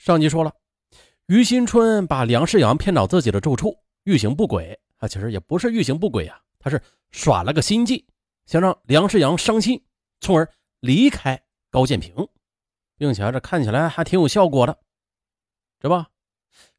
[0.00, 0.50] 上集说了，
[1.26, 6.80] 于新春把梁世阳骗到自己的住处，欲行不轨啊，其实也不是欲行不轨啊，他是
[7.10, 8.06] 耍了个心计，
[8.46, 9.84] 想让梁世阳伤心，
[10.18, 10.50] 从而
[10.80, 11.38] 离开
[11.70, 12.14] 高建平，
[12.96, 14.78] 并且这看起来还挺有效果的，
[15.78, 16.08] 这吧？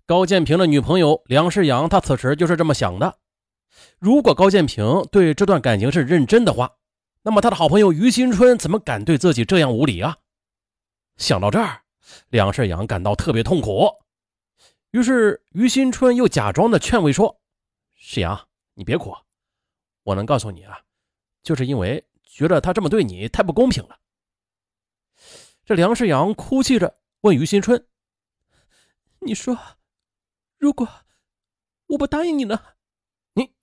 [0.08, 3.20] 高建平的女朋友梁世阳，他此时就是这么想的。
[4.00, 6.72] 如果高建平对这段感情是认真的话，
[7.22, 10.18] 那么他的好朋友于新春怎么敢对自己这样无礼啊？
[11.18, 11.81] 想到这儿，
[12.30, 13.90] 梁世阳感到特别痛苦。
[14.92, 17.42] 于是于新春又假装的劝慰说
[17.96, 19.16] ：“世阳，你别哭，
[20.04, 20.80] 我能告诉你啊，
[21.44, 24.00] 就是因为觉得他这么对你太不公平了。”
[25.64, 27.88] 这梁世阳哭泣着问于新春
[29.20, 29.58] ：“你说，
[30.58, 30.88] 如果
[31.88, 32.62] 我不答应你呢？”
[33.34, 33.54] 你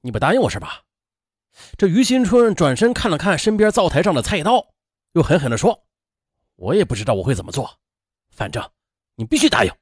[0.00, 0.84] 你不答应我是吧？
[1.76, 4.72] 这于新春转身看了看身边灶台上的菜刀，
[5.12, 5.84] 又狠狠地说
[6.60, 7.80] ：“我也不知道我会怎么做，
[8.28, 8.70] 反正
[9.14, 9.72] 你必须答应。”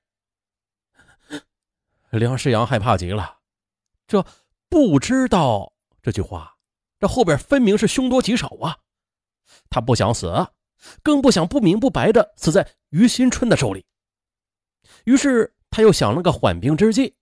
[2.10, 3.40] 梁世阳害怕极了，
[4.06, 4.24] 这
[4.68, 6.56] 不知道这句话，
[7.00, 8.78] 这后边分明是凶多吉少啊！
[9.68, 10.32] 他不想死，
[11.02, 13.84] 更不想不明不白的死在于新春的手里。
[15.04, 17.16] 于是他又想了个缓兵之计，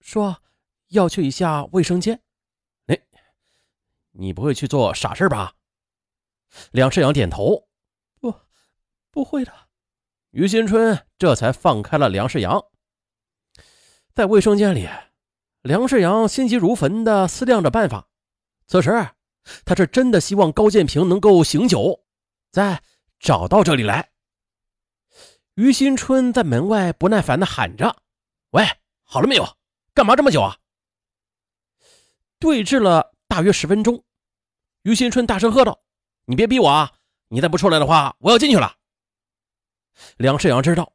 [0.00, 0.42] 说。
[0.90, 2.20] 要去一下卫生间，
[2.86, 3.00] 哎，
[4.10, 5.54] 你不会去做傻事吧？
[6.72, 7.68] 梁世阳点头，
[9.10, 9.52] 不会的。
[10.30, 12.64] 于新春这才放开了梁世阳。
[14.14, 14.88] 在卫生间里，
[15.62, 18.08] 梁世阳心急如焚的思量着办法。
[18.66, 19.08] 此时，
[19.64, 22.04] 他是真的希望高建平能够醒酒，
[22.52, 22.82] 再
[23.18, 24.10] 找到这里来。
[25.54, 28.02] 于新春在门外不耐烦的喊着
[28.50, 28.64] ：“喂，
[29.02, 29.56] 好了没有？
[29.92, 30.56] 干嘛这么久啊？”
[32.38, 34.04] 对峙了大约十分钟，
[34.82, 35.82] 于新春大声喝道
[36.26, 36.92] ：“你别逼我啊！
[37.28, 38.76] 你再不出来的话，我要进去了。”
[40.16, 40.92] 梁世阳知道，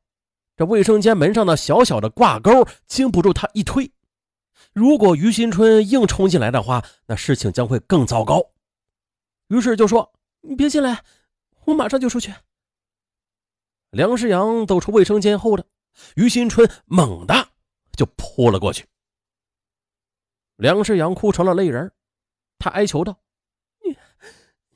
[0.55, 3.91] 这卫生间门上的小小的挂钩经不住他一推，
[4.73, 8.51] 如果于新春硬冲进来的话，那事情将会更糟糕。
[9.47, 11.03] 于是就说：“你别进来，
[11.65, 12.33] 我马上就出去。”
[13.91, 15.65] 梁世阳走出卫生间后的
[16.15, 17.49] 于新春猛地
[17.95, 18.85] 就扑了过去。
[20.57, 21.91] 梁世阳哭成了泪人，
[22.57, 23.19] 他哀求道
[23.85, 23.97] ：“你，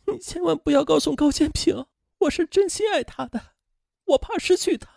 [0.06, 1.86] 你千万不要告诉高建平，
[2.20, 3.42] 我是真心爱他的，
[4.10, 4.90] 我怕失去他。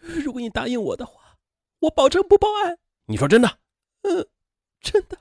[0.00, 1.38] 如果你答应我的话，
[1.80, 2.78] 我保证不报案。
[3.06, 3.58] 你说真的？
[4.02, 4.26] 嗯，
[4.80, 5.18] 真的。”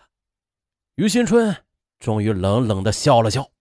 [0.95, 1.55] 于新春
[1.99, 3.51] 终于冷冷的笑了笑。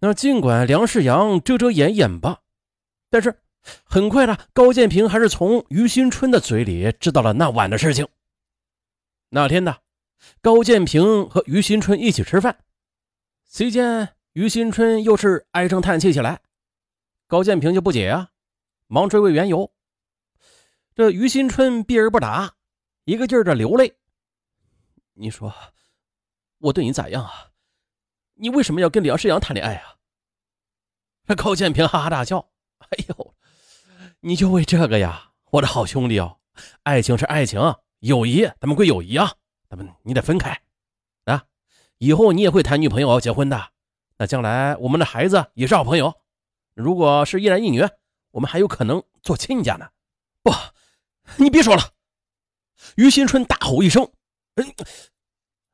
[0.00, 2.40] 那尽管梁世阳遮遮掩掩吧，
[3.10, 3.42] 但是
[3.84, 8.08] 很快的，高建平还是从于新春的嘴里知道了那晚的事情。
[9.28, 9.76] 那天呢，
[10.40, 12.64] 高建平和于新春一起吃饭，
[13.44, 16.40] 席间于新春又是唉声叹气起来，
[17.30, 18.30] 高建平就不解啊，
[18.88, 19.72] 忙追问缘由。
[20.96, 22.56] 这于新春避而不答，
[23.04, 23.96] 一个劲儿的流泪。
[25.12, 25.54] 你说
[26.58, 27.50] 我对你咋样啊？
[28.34, 29.94] 你为什么要跟梁世阳谈恋爱啊？
[31.24, 33.34] 这高建平哈哈大笑，哎呦，
[34.18, 36.40] 你就为这个呀，我的好兄弟哦，
[36.82, 37.60] 爱情是爱情。
[38.00, 39.32] 友谊，咱们归友谊啊，
[39.68, 40.60] 咱们你得分开
[41.26, 41.44] 啊！
[41.98, 43.70] 以后你也会谈女朋友、结婚的，
[44.16, 46.19] 那将来我们的孩子也是好朋友。
[46.80, 47.82] 如果是一男一女，
[48.30, 49.88] 我们还有可能做亲家呢。
[50.42, 50.52] 不，
[51.36, 51.82] 你别说了！
[52.96, 54.10] 于新春大吼一声
[54.56, 54.74] ：“嗯，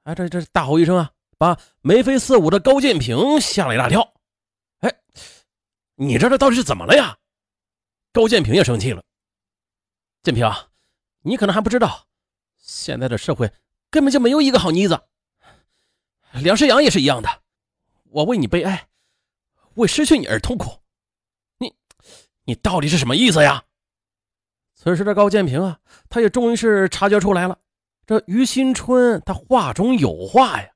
[0.03, 4.15] 啊，这这大吼一声啊，把眉飞色舞的高建平吓了一大跳。
[4.81, 4.93] 哎，
[5.95, 7.17] 你这这到底是怎么了呀？”
[8.13, 9.03] 高建平也生气了
[10.23, 10.51] ：“建平，
[11.23, 12.07] 你可能还不知道。”
[12.59, 13.53] 现在的社会
[13.91, 15.01] 根本就没有一个好妮子，
[16.33, 17.43] 梁世阳也是一样的。
[18.05, 18.89] 我为你悲哀，
[19.75, 20.83] 为失去你而痛苦。
[22.47, 23.65] 你，到底是什么意思呀？
[24.75, 27.59] 此时的高建平啊，他也终于是察觉出来了，
[28.07, 30.73] 这于新春他话中有话呀。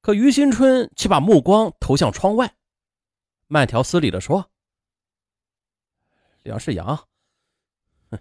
[0.00, 2.56] 可于新春却把目光投向窗外，
[3.46, 4.50] 慢条斯理的说
[6.44, 7.08] ：“梁世阳。”
[8.10, 8.18] 哼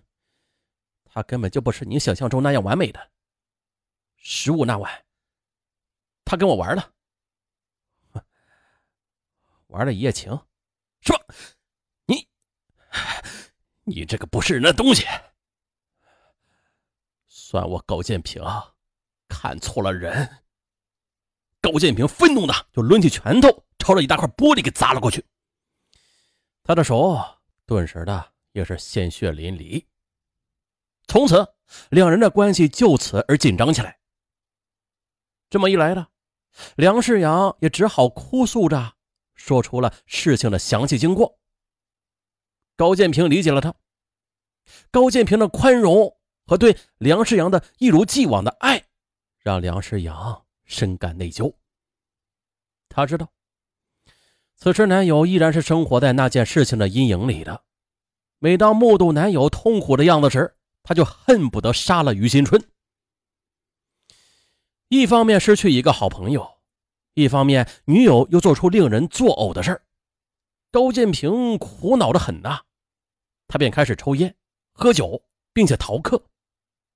[1.06, 3.12] 他根本就不是你想象中那样完美的。
[4.15, 5.06] 十五那晚，
[6.25, 6.94] 他跟我玩了，
[9.68, 10.38] 玩了一夜情，
[11.03, 11.19] 是吧？
[12.05, 12.27] 你，
[13.83, 15.05] 你这个不是人的东西！
[17.27, 18.41] 算我高建平
[19.27, 20.44] 看错了人。
[21.61, 25.25] 高建平愤怒的就抡起拳头，朝着一大块玻璃给砸了过去。
[26.63, 27.19] 他的手
[27.65, 29.85] 顿时的也是鲜血淋漓。
[31.07, 31.45] 从此，
[31.89, 33.99] 两人的关系就此而紧张起来。
[35.49, 36.07] 这么一来呢，
[36.75, 38.95] 梁世阳也只好哭诉着
[39.35, 41.39] 说出了事情的详细经过，
[42.75, 43.74] 高建平理解了他。
[44.91, 48.85] 高建平的宽容和对梁世阳的一如既往的爱，
[49.39, 51.53] 让梁世阳深感内疚。
[52.88, 53.31] 他知道，
[54.56, 57.63] 此时男友依然是生活在那件事情的阴影里的。
[58.39, 62.63] 每当目睹男友痛苦的样子时，他就恨不得杀了于新春。
[64.89, 66.59] 一方面失去一个好朋友，
[67.13, 69.81] 一方面女友又做出令人作呕的事
[70.71, 72.62] 高建平苦恼的很呐，
[73.48, 74.36] 他便开始抽烟、
[74.74, 75.24] 喝酒，
[75.54, 76.24] 并且逃课。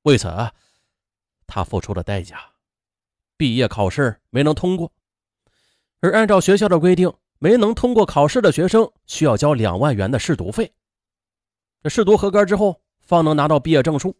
[0.03, 0.27] 为此，
[1.45, 2.53] 他付出了代价，
[3.37, 4.91] 毕业考试没能通过，
[5.99, 10.73] 而按照学校的规定，没能通过考试的学生需要交两万元的试读费。
[11.83, 14.17] 这试读合格之后，方能拿到毕业证书。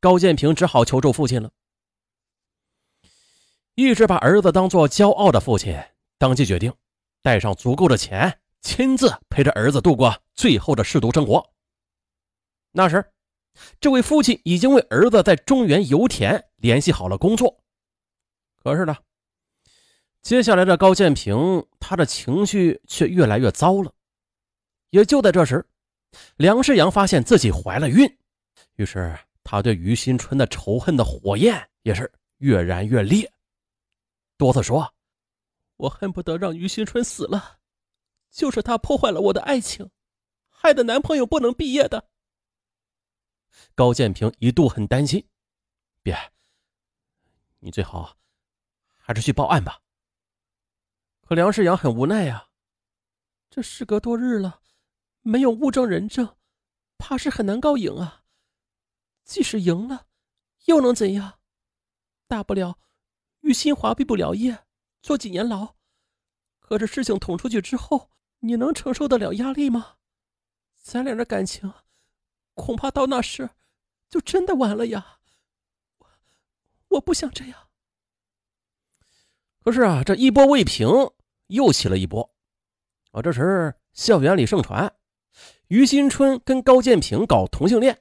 [0.00, 1.50] 高建平只好求助父亲了。
[3.74, 5.78] 一直把儿子当做骄傲的父亲，
[6.18, 6.72] 当即决定
[7.22, 11.42] 带上足够的钱，亲自陪着儿子度过最后的试读生活。
[12.70, 13.04] 那时，
[13.80, 17.62] 这位父亲已经为儿子在中原油田联系好了工作。
[18.62, 18.96] 可是呢，
[20.22, 23.92] 接下来的高建平，他的情绪却越来越糟了。
[24.90, 25.64] 也就在这时。
[26.36, 28.06] 梁世阳发现自己怀了孕，
[28.76, 33.32] 于是他对于新春的仇恨的火焰也是越燃越烈，
[34.42, 34.92] 多次说
[35.78, 37.60] ：“我恨不得让于新春死了，
[38.28, 39.88] 就是他破坏了我的爱情，
[40.48, 42.10] 害得男朋友不能毕业的。”
[43.76, 45.24] 高建平一度很担心，
[46.02, 46.12] 别，
[47.60, 48.16] 你最好
[48.98, 49.80] 还是去报案吧。
[51.20, 52.48] 可梁世阳很无奈呀，
[53.48, 54.60] 这事隔多日了。
[55.20, 56.36] 没有物证人证，
[56.98, 58.24] 怕是很难告赢啊。
[59.22, 60.08] 即使赢了，
[60.64, 61.38] 又能怎样？
[62.26, 62.76] 大不了
[63.42, 64.64] 于新华毕不了业，
[65.02, 65.76] 坐几年牢。
[66.58, 68.10] 可这事情捅出去之后，
[68.40, 69.96] 你能承受得了压力吗？
[70.80, 71.72] 咱俩的感情，
[72.54, 73.50] 恐怕到那时
[74.08, 75.18] 就真的完了呀。
[75.98, 76.06] 我
[76.88, 77.68] 我不想这样。
[79.60, 80.88] 可是啊，这一波未平，
[81.46, 82.34] 又起了一波。
[83.12, 84.92] 啊，这时校园里盛传。
[85.68, 88.00] 于新春跟高建平搞同性恋，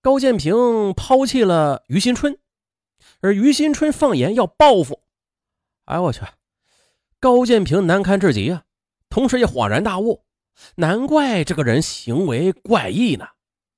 [0.00, 0.54] 高建平
[0.94, 2.38] 抛弃了于新春，
[3.26, 5.02] 而于新春放言要报复。
[5.86, 6.20] 哎，我去！
[7.18, 8.62] 高建平难堪至极啊，
[9.08, 10.24] 同时也恍然大悟，
[10.76, 13.26] 难怪这个人行为怪异呢。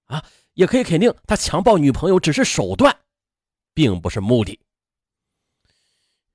[0.04, 0.22] 啊，
[0.52, 2.94] 也可以肯定，他强暴女朋友只是手段，
[3.72, 4.60] 并不是目的。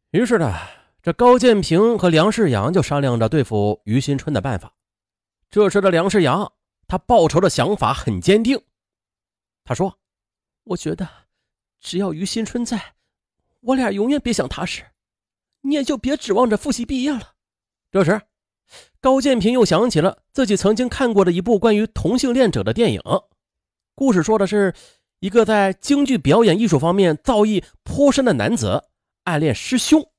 [0.09, 0.55] 于是呢，
[1.03, 4.73] 这高建平和梁世阳就商量着对付于新春的办法。
[5.51, 6.51] 这时的梁世阳。
[6.85, 8.61] 他报仇的想法很坚定。
[9.63, 9.97] 他说
[10.63, 11.09] ：“我觉得，
[11.79, 12.92] 只要于新春在，
[13.63, 14.83] 我俩永远别想踏实，
[15.61, 17.33] 你也就别指望着复习毕业了。”
[17.91, 18.21] 这时，
[18.99, 23.01] 高建平又想起了自己曾经看过的一部关于同性恋者的电影。
[23.95, 24.73] 故事说的是
[25.19, 28.83] 一个在京剧表演艺术方面造诣颇深的男子，
[29.23, 30.11] 暗恋师兄，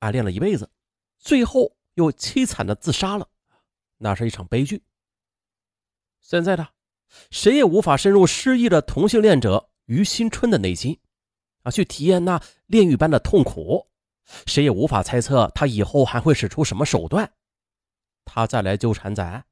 [0.00, 0.70] 暗恋了一辈子，
[1.18, 3.28] 最后又凄惨的自杀了。
[3.98, 4.82] 那是一场悲剧。
[6.20, 6.68] 现在的
[7.30, 10.98] 谁也无法深入失忆的同性恋者于新春的内心，
[11.62, 13.88] 啊，去体验那炼狱般的痛苦。
[14.46, 17.30] 谁也无法猜测他以后还会使出什么手段。
[18.24, 19.44] 他再来纠缠咱，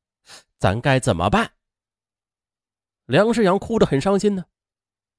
[0.58, 1.52] 咱该怎么办？
[3.06, 4.44] 梁世阳哭得很伤心呢。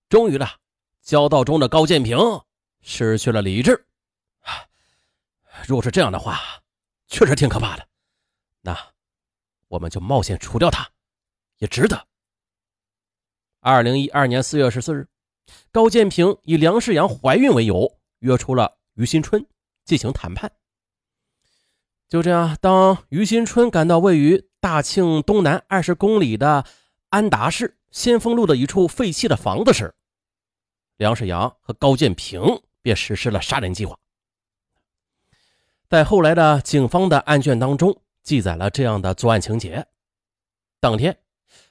[0.10, 0.50] 终于了，
[1.02, 2.18] 交道中的高建平
[2.82, 3.86] 失去了理智。
[5.68, 6.40] 若是这样的话，
[7.08, 7.88] 确实挺可怕的。
[8.62, 8.78] 那
[9.68, 10.90] 我们就冒险除掉他。
[11.62, 12.08] 也值得。
[13.60, 15.08] 二零一二年四月十四日，
[15.72, 19.46] 高建平以梁世阳怀孕为由，约出了于新春
[19.86, 20.52] 进行谈判。
[22.10, 26.66] 就这样，当于新春赶到位于大庆东南二十公里的
[27.10, 29.96] 安达市先锋路的一处废弃的房子时，
[30.98, 32.42] 梁世阳和高建平
[32.82, 33.98] 便实施了杀人计划。
[35.90, 39.88] 在后来的警方的案卷当中，记载了这样的作案情节：
[40.80, 41.18] 当天。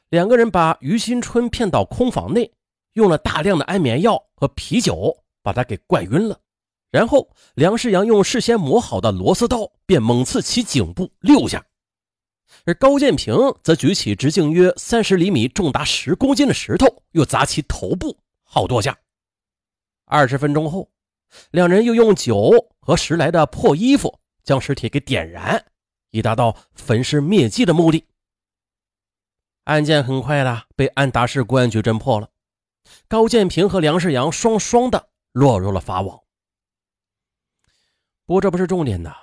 [0.08, 2.52] 两个人把于新春骗到空房内，
[2.94, 6.40] 用了大量的安眠药和啤酒把他给灌晕了。
[6.90, 11.64] 然后梁世阳用事先磨好的螺丝刀便猛刺其颈部六下，
[12.64, 18.98] 而高建平则举起直径约三十厘米、重达十公斤的石头，又砸其头部好多下。
[20.04, 20.90] 二十分钟后，
[21.52, 25.64] 两人又用酒和拾来的破衣服将尸体给点燃，
[26.10, 28.04] 以达到焚尸灭迹的目的。
[29.62, 32.28] 案件很快的被安达市公安局侦破了，
[33.08, 36.20] 高建平和梁世阳双双的落入了法网。
[38.26, 39.14] 不过这不是重点呐，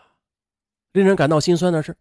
[0.92, 1.96] 令人感到心酸的是，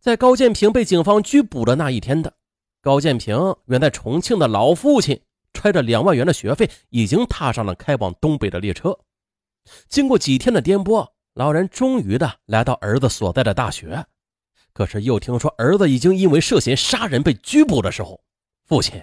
[0.00, 2.34] 在高建平被警方拘捕的那一天的
[2.80, 5.22] 高建平远在重庆的老父亲
[5.52, 8.98] 揣着两万元的学费，已经踏上了开往东北的列车。
[9.88, 14.04] 经过几天的颠簸，老人终于的来到儿子所在的大学。
[14.72, 18.20] 可是又听说儿子已经因为涉嫌杀人被拘捕的时候，
[18.66, 19.00] 父亲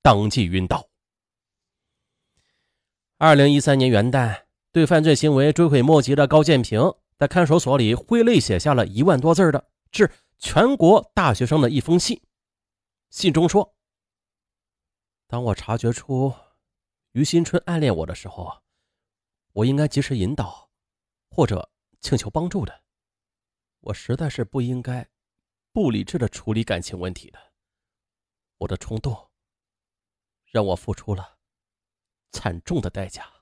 [0.00, 0.87] 当即晕倒。
[3.20, 10.08] 二零一三年元旦，对犯罪行为追悔莫及的高建平，在看守所里挥泪写下了一万多字的致
[10.38, 12.22] 全国大学生的一封信。
[13.10, 13.74] 信中说
[15.26, 16.32] ：“当我察觉出
[17.10, 18.62] 于新春暗恋我的时候，
[19.50, 20.70] 我应该及时引导，
[21.28, 21.68] 或者
[22.00, 22.82] 请求帮助的。
[23.80, 25.08] 我实在是不应该
[25.72, 27.38] 不理智的处理感情问题的。
[28.58, 29.28] 我的冲动
[30.52, 31.37] 让我付出了。”
[32.30, 33.37] 惨重的代价。